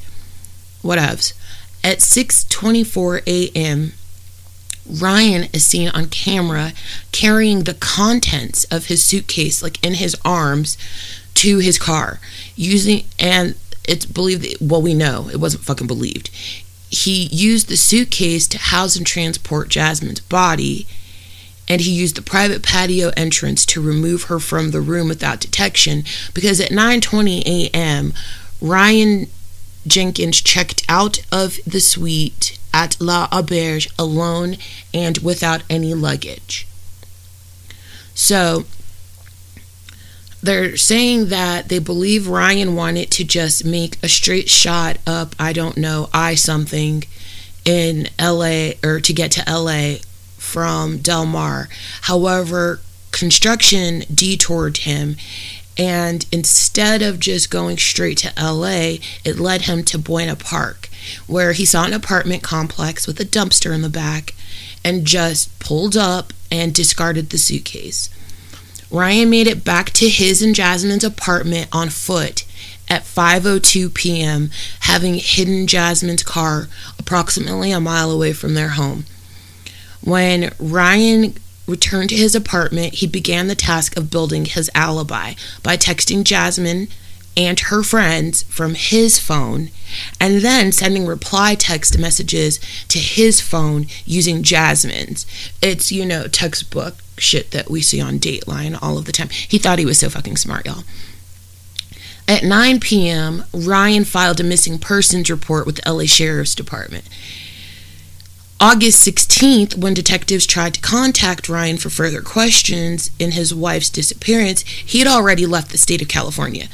[0.83, 1.33] whatevs.
[1.83, 3.93] At 6:24 a.m.,
[4.89, 6.73] Ryan is seen on camera
[7.11, 10.77] carrying the contents of his suitcase, like in his arms,
[11.35, 12.19] to his car,
[12.55, 13.55] using and
[13.87, 14.57] it's believed.
[14.61, 16.29] Well, we know it wasn't fucking believed.
[16.89, 20.87] He used the suitcase to house and transport Jasmine's body,
[21.67, 26.03] and he used the private patio entrance to remove her from the room without detection.
[26.33, 28.13] Because at 9:20 a.m.,
[28.59, 29.27] Ryan
[29.87, 34.57] Jenkins checked out of the suite at La Auberge alone
[34.93, 36.67] and without any luggage.
[38.13, 38.65] So
[40.43, 45.53] they're saying that they believe Ryan wanted to just make a straight shot up, I
[45.53, 47.03] don't know, I something
[47.63, 49.97] in LA or to get to LA
[50.37, 51.69] from Del Mar.
[52.01, 55.15] However, construction detoured him
[55.81, 60.89] and instead of just going straight to LA, it led him to Buena Park,
[61.25, 64.35] where he saw an apartment complex with a dumpster in the back
[64.85, 68.11] and just pulled up and discarded the suitcase.
[68.91, 72.45] Ryan made it back to his and Jasmine's apartment on foot
[72.87, 76.67] at 5:02 p.m., having hidden Jasmine's car
[76.99, 79.05] approximately a mile away from their home.
[80.01, 81.33] When Ryan
[81.67, 86.87] returned to his apartment, he began the task of building his alibi by texting Jasmine
[87.37, 89.69] and her friends from his phone
[90.19, 95.25] and then sending reply text messages to his phone using Jasmine's.
[95.61, 99.29] It's, you know, textbook shit that we see on Dateline all of the time.
[99.29, 100.83] He thought he was so fucking smart, y'all.
[102.27, 107.07] At 9 p.m., Ryan filed a missing persons report with the LA Sheriff's Department.
[108.61, 114.61] August 16th, when detectives tried to contact Ryan for further questions in his wife's disappearance,
[114.61, 116.67] he had already left the state of California.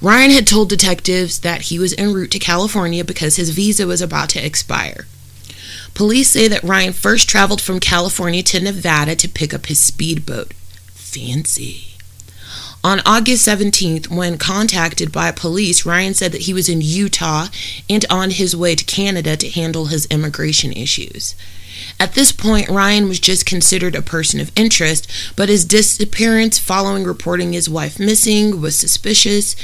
[0.00, 4.00] Ryan had told detectives that he was en route to California because his visa was
[4.00, 5.06] about to expire.
[5.92, 10.54] Police say that Ryan first traveled from California to Nevada to pick up his speedboat.
[10.94, 11.89] Fancy.
[12.82, 17.48] On August 17th, when contacted by police, Ryan said that he was in Utah
[17.90, 21.34] and on his way to Canada to handle his immigration issues.
[21.98, 27.04] At this point, Ryan was just considered a person of interest, but his disappearance following
[27.04, 29.54] reporting his wife missing was suspicious.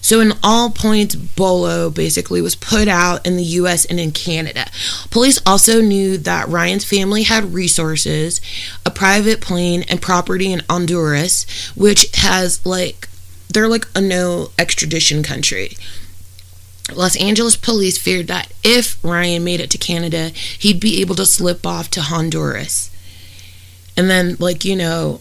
[0.00, 4.66] So, in all points, Bolo basically was put out in the US and in Canada.
[5.10, 8.40] Police also knew that Ryan's family had resources,
[8.84, 13.08] a private plane, and property in Honduras, which has like,
[13.48, 15.76] they're like a no extradition country.
[16.94, 21.26] Los Angeles police feared that if Ryan made it to Canada, he'd be able to
[21.26, 22.90] slip off to Honduras.
[23.96, 25.20] And then, like, you know,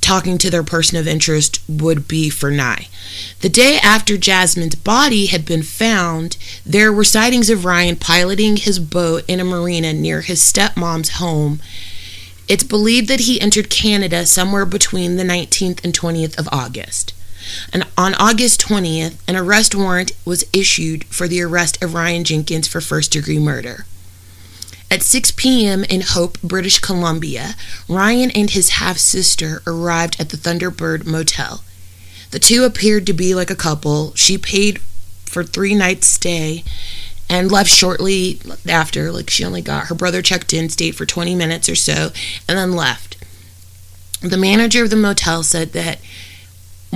[0.00, 2.86] talking to their person of interest would be for Nye.
[3.40, 8.78] The day after Jasmine's body had been found, there were sightings of Ryan piloting his
[8.78, 11.60] boat in a marina near his stepmom's home.
[12.48, 17.12] It's believed that he entered Canada somewhere between the 19th and 20th of August.
[17.72, 22.68] And on August 20th, an arrest warrant was issued for the arrest of Ryan Jenkins
[22.68, 23.86] for first degree murder.
[24.90, 25.84] At 6 p.m.
[25.84, 27.54] in Hope, British Columbia,
[27.88, 31.62] Ryan and his half sister arrived at the Thunderbird Motel.
[32.30, 34.14] The two appeared to be like a couple.
[34.14, 34.78] She paid
[35.24, 36.64] for three nights' stay
[37.28, 39.10] and left shortly after.
[39.10, 42.10] Like she only got her brother checked in, stayed for 20 minutes or so,
[42.48, 43.16] and then left.
[44.22, 45.98] The manager of the motel said that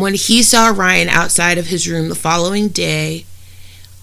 [0.01, 3.25] when he saw Ryan outside of his room the following day,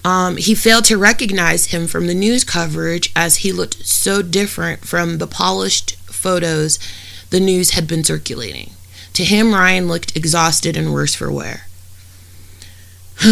[0.04, 4.84] um, he failed to recognize him from the news coverage as he looked so different
[4.84, 6.78] from the polished photos
[7.30, 8.70] the news had been circulating.
[9.14, 11.66] To him, Ryan looked exhausted and worse for wear.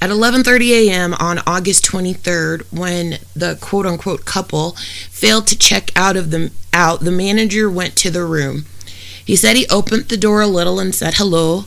[0.00, 1.14] At 11:30 a.m.
[1.14, 4.72] on August 23rd, when the quote-unquote couple
[5.10, 8.64] failed to check out of the out, the manager went to the room.
[9.24, 11.66] He said he opened the door a little and said hello,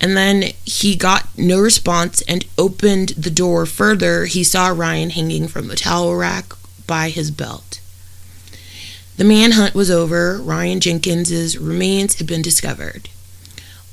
[0.00, 4.26] and then he got no response and opened the door further.
[4.26, 6.52] He saw Ryan hanging from the towel rack
[6.86, 7.80] by his belt.
[9.16, 10.38] The manhunt was over.
[10.38, 13.08] Ryan Jenkins's remains had been discovered.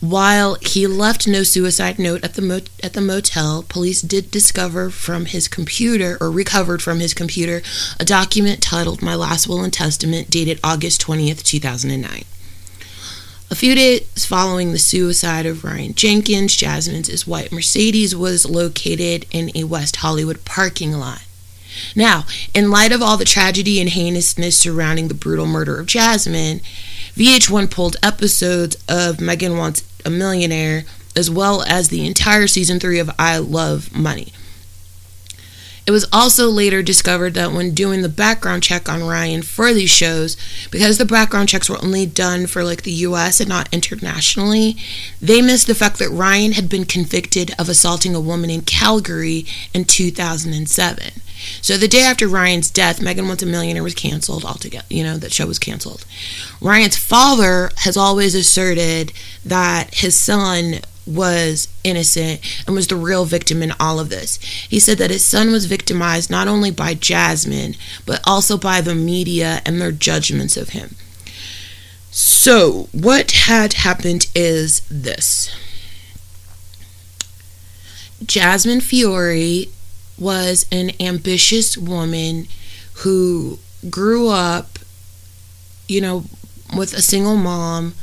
[0.02, 5.28] While he left no suicide note at the at the motel, police did discover from
[5.28, 7.62] his computer or recovered from his computer
[8.02, 12.26] a document titled "My Last Will and Testament" dated August 20th, 2009.
[13.54, 19.52] A few days following the suicide of Ryan Jenkins, Jasmine's white Mercedes was located in
[19.54, 21.24] a West Hollywood parking lot.
[21.96, 26.62] Now, in light of all the tragedy and heinousness surrounding the brutal murder of Jasmine,
[27.16, 30.86] VH1 pulled episodes of Megan Wants a Millionaire
[31.16, 34.34] as well as the entire season 3 of I Love Money.
[35.86, 39.90] It was also later discovered that when doing the background check on Ryan for these
[39.90, 40.38] shows,
[40.72, 44.78] because the background checks were only done for like the US and not internationally,
[45.22, 49.46] they missed the fact that Ryan had been convicted of assaulting a woman in Calgary
[49.74, 51.12] in 2007.
[51.62, 54.86] So the day after Ryan's death, Megan Wants a Millionaire was canceled altogether.
[54.90, 56.06] You know, that show was canceled.
[56.62, 59.12] Ryan's father has always asserted
[59.44, 64.38] that his son was innocent and was the real victim in all of this.
[64.70, 68.96] He said that his son was victimized not only by Jasmine, but also by the
[68.96, 70.96] media and their judgments of him.
[72.12, 75.54] So, what had happened is this
[78.26, 79.68] Jasmine Fiore
[80.18, 82.48] was an ambitious woman
[82.98, 84.80] who grew up,
[85.88, 86.26] you know,
[86.76, 87.96] with a single mom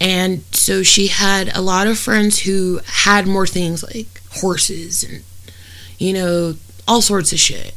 [0.00, 5.22] and so she had a lot of friends who had more things like horses and,
[5.98, 6.54] you know,
[6.88, 7.74] all sorts of shit.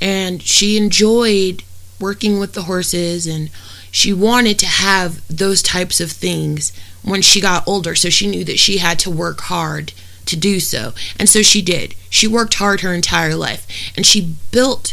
[0.00, 1.62] And she enjoyed
[1.98, 3.48] working with the horses and
[3.90, 6.72] she wanted to have those types of things
[7.02, 7.94] when she got older.
[7.94, 9.94] So she knew that she had to work hard
[10.26, 10.92] to do so.
[11.18, 11.94] And so she did.
[12.10, 14.92] She worked hard her entire life and she built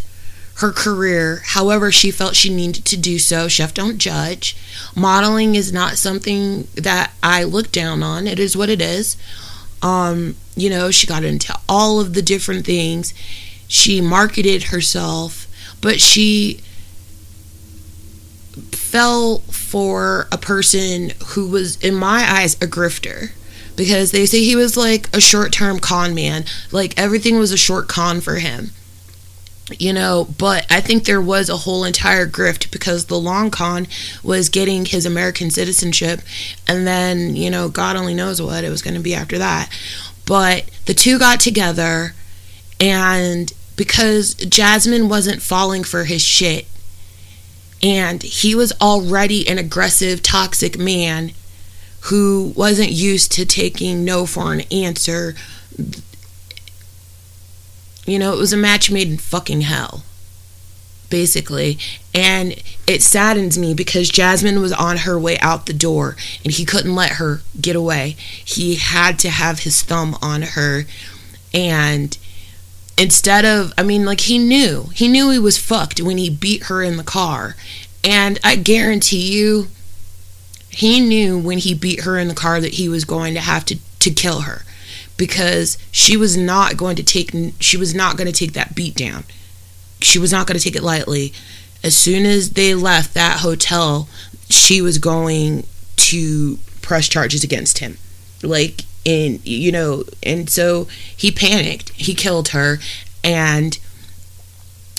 [0.61, 3.47] her career however she felt she needed to do so.
[3.47, 4.55] Chef don't judge.
[4.95, 8.27] Modeling is not something that I look down on.
[8.27, 9.17] It is what it is.
[9.81, 13.13] Um, you know, she got into all of the different things.
[13.67, 15.47] She marketed herself,
[15.81, 16.61] but she
[18.71, 23.31] fell for a person who was in my eyes a grifter
[23.75, 26.45] because they say he was like a short-term con man.
[26.71, 28.71] Like everything was a short con for him
[29.79, 33.87] you know, but I think there was a whole entire grift because the long con
[34.23, 36.21] was getting his American citizenship,
[36.67, 39.69] and then, you know, God only knows what it was going to be after that.
[40.25, 42.13] But the two got together,
[42.79, 46.67] and because Jasmine wasn't falling for his shit,
[47.83, 51.31] and he was already an aggressive, toxic man
[52.05, 55.35] who wasn't used to taking no for an answer
[58.05, 60.03] you know, it was a match made in fucking hell,
[61.09, 61.77] basically.
[62.13, 66.65] And it saddens me because Jasmine was on her way out the door and he
[66.65, 68.15] couldn't let her get away.
[68.43, 70.83] He had to have his thumb on her.
[71.53, 72.17] And
[72.97, 74.89] instead of, I mean, like, he knew.
[74.93, 77.55] He knew he was fucked when he beat her in the car.
[78.03, 79.67] And I guarantee you,
[80.69, 83.65] he knew when he beat her in the car that he was going to have
[83.65, 84.63] to, to kill her
[85.21, 88.95] because she was not going to take she was not going to take that beat
[88.95, 89.23] down.
[89.99, 91.31] She was not going to take it lightly.
[91.83, 94.09] As soon as they left that hotel,
[94.49, 95.67] she was going
[95.97, 97.99] to press charges against him.
[98.41, 101.89] Like, in, you know, and so he panicked.
[101.89, 102.79] He killed her.
[103.23, 103.77] And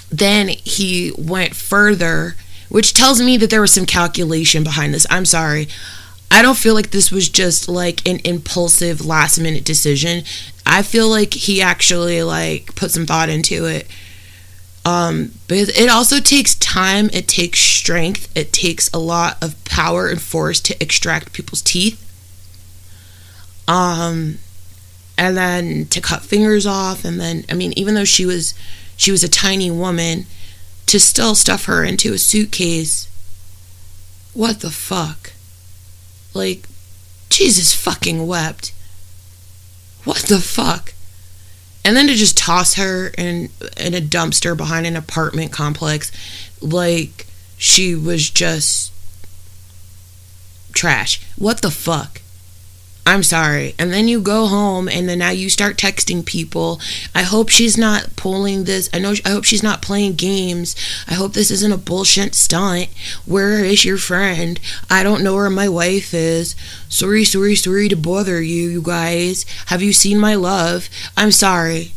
[0.08, 2.36] then he went further,
[2.68, 5.04] which tells me that there was some calculation behind this.
[5.10, 5.66] I'm sorry.
[6.32, 10.24] I don't feel like this was just like an impulsive last minute decision.
[10.64, 13.86] I feel like he actually like put some thought into it.
[14.82, 20.08] Um, but it also takes time, it takes strength, it takes a lot of power
[20.08, 22.00] and force to extract people's teeth.
[23.68, 24.38] Um,
[25.18, 28.54] and then to cut fingers off, and then I mean, even though she was
[28.96, 30.24] she was a tiny woman,
[30.86, 33.06] to still stuff her into a suitcase.
[34.32, 35.32] What the fuck?
[36.34, 36.68] Like,
[37.28, 38.72] Jesus fucking wept.
[40.04, 40.94] What the fuck?
[41.84, 46.12] And then to just toss her in in a dumpster behind an apartment complex
[46.60, 47.26] like
[47.56, 48.92] she was just
[50.72, 51.20] trash.
[51.36, 52.21] What the fuck?
[53.04, 53.74] I'm sorry.
[53.80, 56.80] And then you go home and then now you start texting people.
[57.14, 58.88] I hope she's not pulling this.
[58.92, 60.76] I know I hope she's not playing games.
[61.08, 62.88] I hope this isn't a bullshit stunt.
[63.26, 64.60] Where is your friend?
[64.88, 66.54] I don't know where my wife is.
[66.88, 69.44] Sorry, sorry, sorry to bother you, you guys.
[69.66, 70.88] Have you seen my love?
[71.16, 71.92] I'm sorry.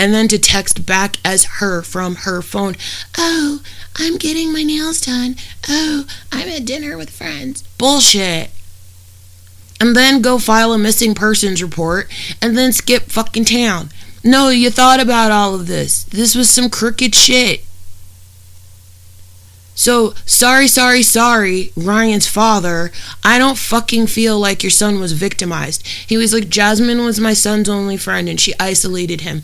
[0.00, 2.76] And then to text back as her from her phone.
[3.16, 3.62] Oh,
[3.96, 5.36] I'm getting my nails done.
[5.68, 7.62] Oh, I'm at dinner with friends.
[7.78, 8.50] Bullshit
[9.80, 12.08] and then go file a missing persons report
[12.42, 13.90] and then skip fucking town.
[14.24, 16.04] No, you thought about all of this.
[16.04, 17.62] This was some crooked shit.
[19.74, 22.90] So, sorry, sorry, sorry, Ryan's father.
[23.22, 25.86] I don't fucking feel like your son was victimized.
[25.86, 29.42] He was like, Jasmine was my son's only friend and she isolated him.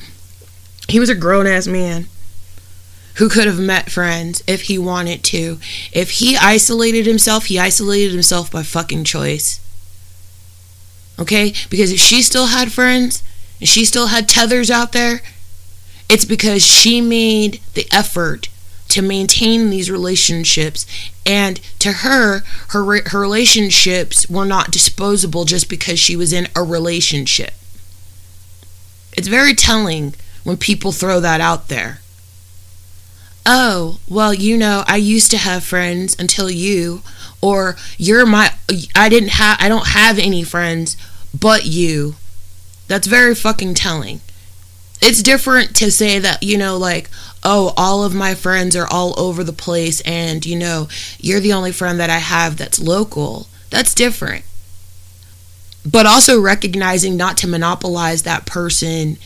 [0.89, 2.07] He was a grown ass man
[3.17, 5.59] who could have met friends if he wanted to.
[5.93, 9.61] If he isolated himself, he isolated himself by fucking choice.
[11.19, 11.55] Okay?
[11.71, 13.23] Because if she still had friends
[13.61, 15.21] and she still had tethers out there,
[16.09, 18.49] it's because she made the effort
[18.89, 20.87] to maintain these relationships
[21.27, 26.63] and to her her her relationships were not disposable just because she was in a
[26.63, 27.55] relationship.
[29.17, 32.01] It's very telling when people throw that out there.
[33.47, 37.03] Oh, well, you know, I used to have friends until you
[37.45, 38.51] or you're my
[38.97, 40.97] I didn't have I don't have any friends
[41.39, 42.15] but you.
[42.87, 44.21] That's very fucking telling.
[45.03, 47.11] It's different to say that, you know, like,
[47.43, 50.89] oh, all of my friends are all over the place and, you know,
[51.19, 53.49] you're the only friend that I have that's local.
[53.71, 54.45] That's different.
[55.85, 59.19] But also recognizing not to monopolize that person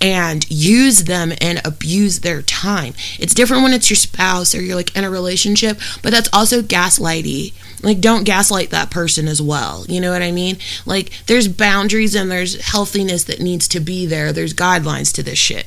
[0.00, 2.94] and use them and abuse their time.
[3.18, 6.62] It's different when it's your spouse or you're like in a relationship, but that's also
[6.62, 7.52] gaslighty.
[7.82, 9.84] Like, don't gaslight that person as well.
[9.88, 10.56] You know what I mean?
[10.86, 14.32] Like, there's boundaries and there's healthiness that needs to be there.
[14.32, 15.66] There's guidelines to this shit.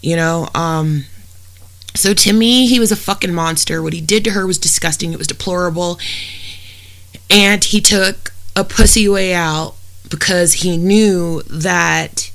[0.00, 1.04] You know, um,
[1.94, 3.82] so to me, he was a fucking monster.
[3.82, 5.12] What he did to her was disgusting.
[5.12, 5.98] It was deplorable.
[7.30, 9.74] And he took a pussy way out
[10.08, 12.30] because he knew that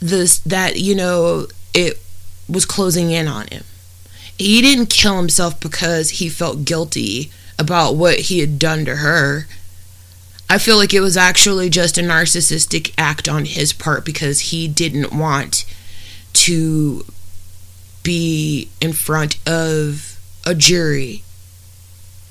[0.00, 2.00] this that you know it
[2.48, 3.64] was closing in on him.
[4.36, 9.46] He didn't kill himself because he felt guilty about what he had done to her.
[10.48, 14.66] I feel like it was actually just a narcissistic act on his part because he
[14.66, 15.64] didn't want
[16.32, 17.04] to
[18.02, 21.22] be in front of a jury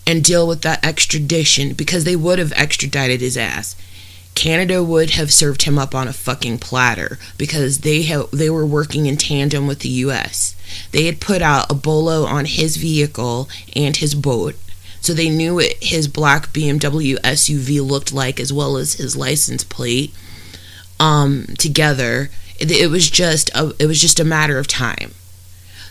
[0.05, 3.76] and deal with that extradition because they would have extradited his ass.
[4.36, 8.65] Canada would have served him up on a fucking platter because they have they were
[8.65, 10.55] working in tandem with the US.
[10.91, 14.55] They had put out a bolo on his vehicle and his boat.
[15.01, 19.63] So they knew what his black BMW SUV looked like as well as his license
[19.63, 20.13] plate
[20.99, 22.30] um together.
[22.59, 25.13] It, it was just a, it was just a matter of time.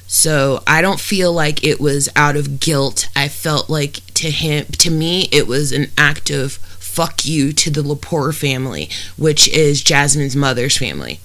[0.07, 3.11] So I don't feel like it was out of guilt.
[3.15, 6.59] I felt like to him to me it was an act of
[6.89, 11.21] fuck you to the Lepore family, which is Jasmine's mother's family.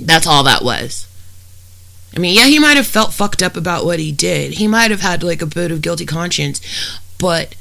[0.00, 1.06] That's all that was.
[2.16, 4.54] I mean, yeah, he might have felt fucked up about what he did.
[4.54, 6.60] He might have had like a bit of guilty conscience,
[7.18, 7.54] but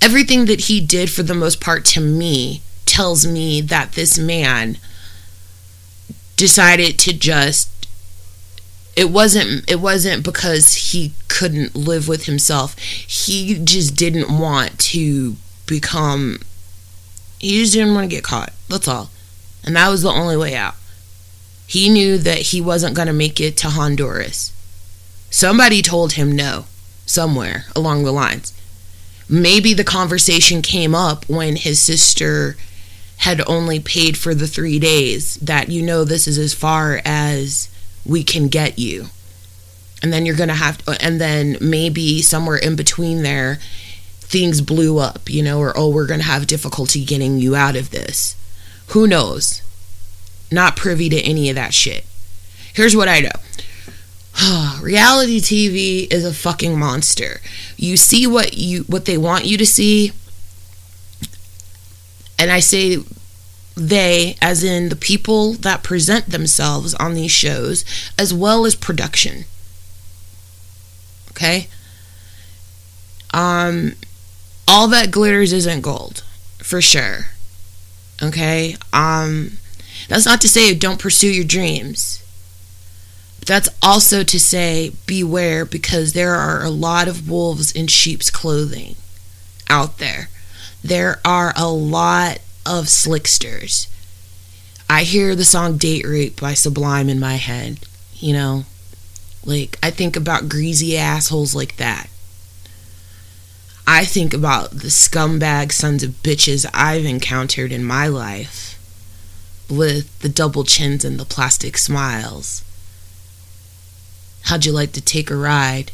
[0.00, 4.78] everything that he did for the most part to me tells me that this man
[6.36, 7.68] decided to just
[8.96, 12.76] it wasn't it wasn't because he couldn't live with himself.
[12.78, 15.36] He just didn't want to
[15.66, 16.38] become
[17.38, 18.52] he just didn't want to get caught.
[18.68, 19.10] That's all.
[19.64, 20.74] And that was the only way out.
[21.66, 24.52] He knew that he wasn't going to make it to Honduras.
[25.30, 26.66] Somebody told him no,
[27.04, 28.52] somewhere along the lines.
[29.28, 32.56] maybe the conversation came up when his sister
[33.18, 37.68] had only paid for the three days that you know this is as far as
[38.04, 39.06] we can get you
[40.02, 43.58] and then you're gonna have to, and then maybe somewhere in between there
[44.32, 47.90] things blew up you know or oh we're gonna have difficulty getting you out of
[47.90, 48.34] this.
[48.88, 49.62] Who knows?
[50.50, 52.04] Not privy to any of that shit.
[52.74, 54.80] Here's what i know.
[54.82, 57.40] Reality tv is a fucking monster.
[57.76, 60.12] You see what you what they want you to see
[62.38, 62.98] and I say
[63.76, 67.84] they, as in the people that present themselves on these shows,
[68.18, 69.44] as well as production.
[71.30, 71.68] Okay?
[73.32, 73.92] Um,
[74.72, 76.24] all that glitters isn't gold,
[76.58, 77.26] for sure.
[78.22, 78.76] Okay?
[78.92, 79.58] Um,
[80.08, 82.18] that's not to say don't pursue your dreams.
[83.38, 88.30] But that's also to say beware because there are a lot of wolves in sheep's
[88.30, 88.96] clothing
[89.68, 90.28] out there
[90.82, 93.88] there are a lot of slicksters.
[94.90, 97.80] I hear the song Date Rape by Sublime in my head,
[98.14, 98.64] you know?
[99.44, 102.08] Like, I think about greasy assholes like that.
[103.86, 108.78] I think about the scumbag sons of bitches I've encountered in my life
[109.68, 112.62] with the double chins and the plastic smiles.
[114.44, 115.92] How'd you like to take a ride?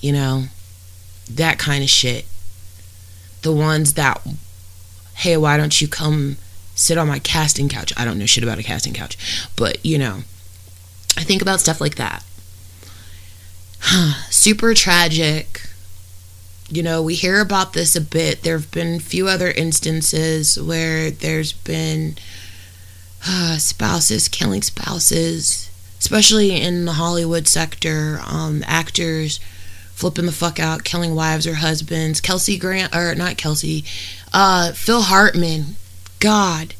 [0.00, 0.44] You know,
[1.30, 2.24] that kind of shit
[3.42, 4.20] the ones that,
[5.14, 6.36] hey, why don't you come
[6.74, 7.92] sit on my casting couch?
[7.96, 9.16] I don't know shit about a casting couch,
[9.56, 10.18] but you know,
[11.16, 12.24] I think about stuff like that.
[14.30, 15.67] Super tragic.
[16.70, 18.42] You know, we hear about this a bit.
[18.42, 22.16] There have been a few other instances where there's been
[23.26, 28.20] uh, spouses killing spouses, especially in the Hollywood sector.
[28.26, 29.40] Um, actors
[29.94, 32.20] flipping the fuck out, killing wives or husbands.
[32.20, 33.84] Kelsey Grant, or not Kelsey,
[34.32, 35.76] uh, Phil Hartman.
[36.20, 36.74] God.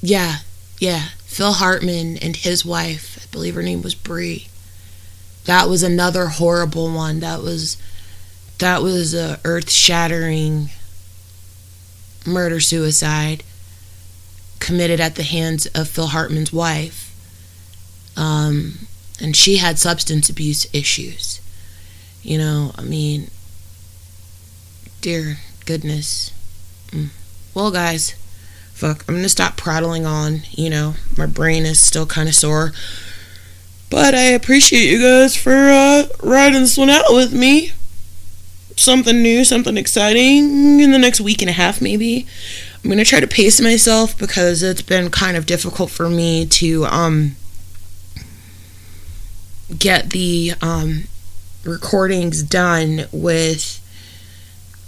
[0.00, 0.38] Yeah,
[0.78, 1.08] yeah.
[1.26, 4.46] Phil Hartman and his wife, I believe her name was Brynn.
[5.44, 7.20] That was another horrible one.
[7.20, 7.76] That was
[8.60, 10.70] that was a earth-shattering
[12.26, 13.42] murder suicide
[14.60, 17.06] committed at the hands of Phil Hartman's wife.
[18.16, 18.86] Um,
[19.20, 21.40] and she had substance abuse issues.
[22.22, 23.30] You know, I mean,
[25.00, 26.32] dear goodness.
[26.88, 27.08] Mm.
[27.54, 28.14] Well, guys,
[28.74, 30.42] fuck, I'm gonna stop prattling on.
[30.50, 32.72] You know, my brain is still kind of sore.
[33.88, 37.72] But I appreciate you guys for uh, riding this one out with me.
[38.80, 42.26] Something new, something exciting in the next week and a half, maybe.
[42.82, 46.86] I'm gonna try to pace myself because it's been kind of difficult for me to
[46.86, 47.36] um
[49.78, 51.04] get the um
[51.62, 53.86] recordings done with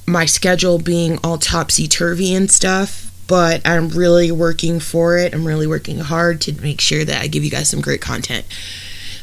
[0.06, 3.10] my schedule being all topsy turvy and stuff.
[3.28, 5.34] But I'm really working for it.
[5.34, 8.46] I'm really working hard to make sure that I give you guys some great content.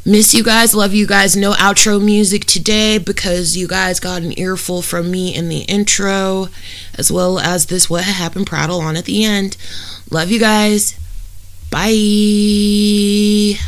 [0.10, 1.36] Miss you guys, love you guys.
[1.36, 6.48] No outro music today because you guys got an earful from me in the intro,
[6.98, 9.56] as well as this What Happened prattle on at the end.
[10.10, 11.00] Love you guys.
[11.70, 13.60] Bye.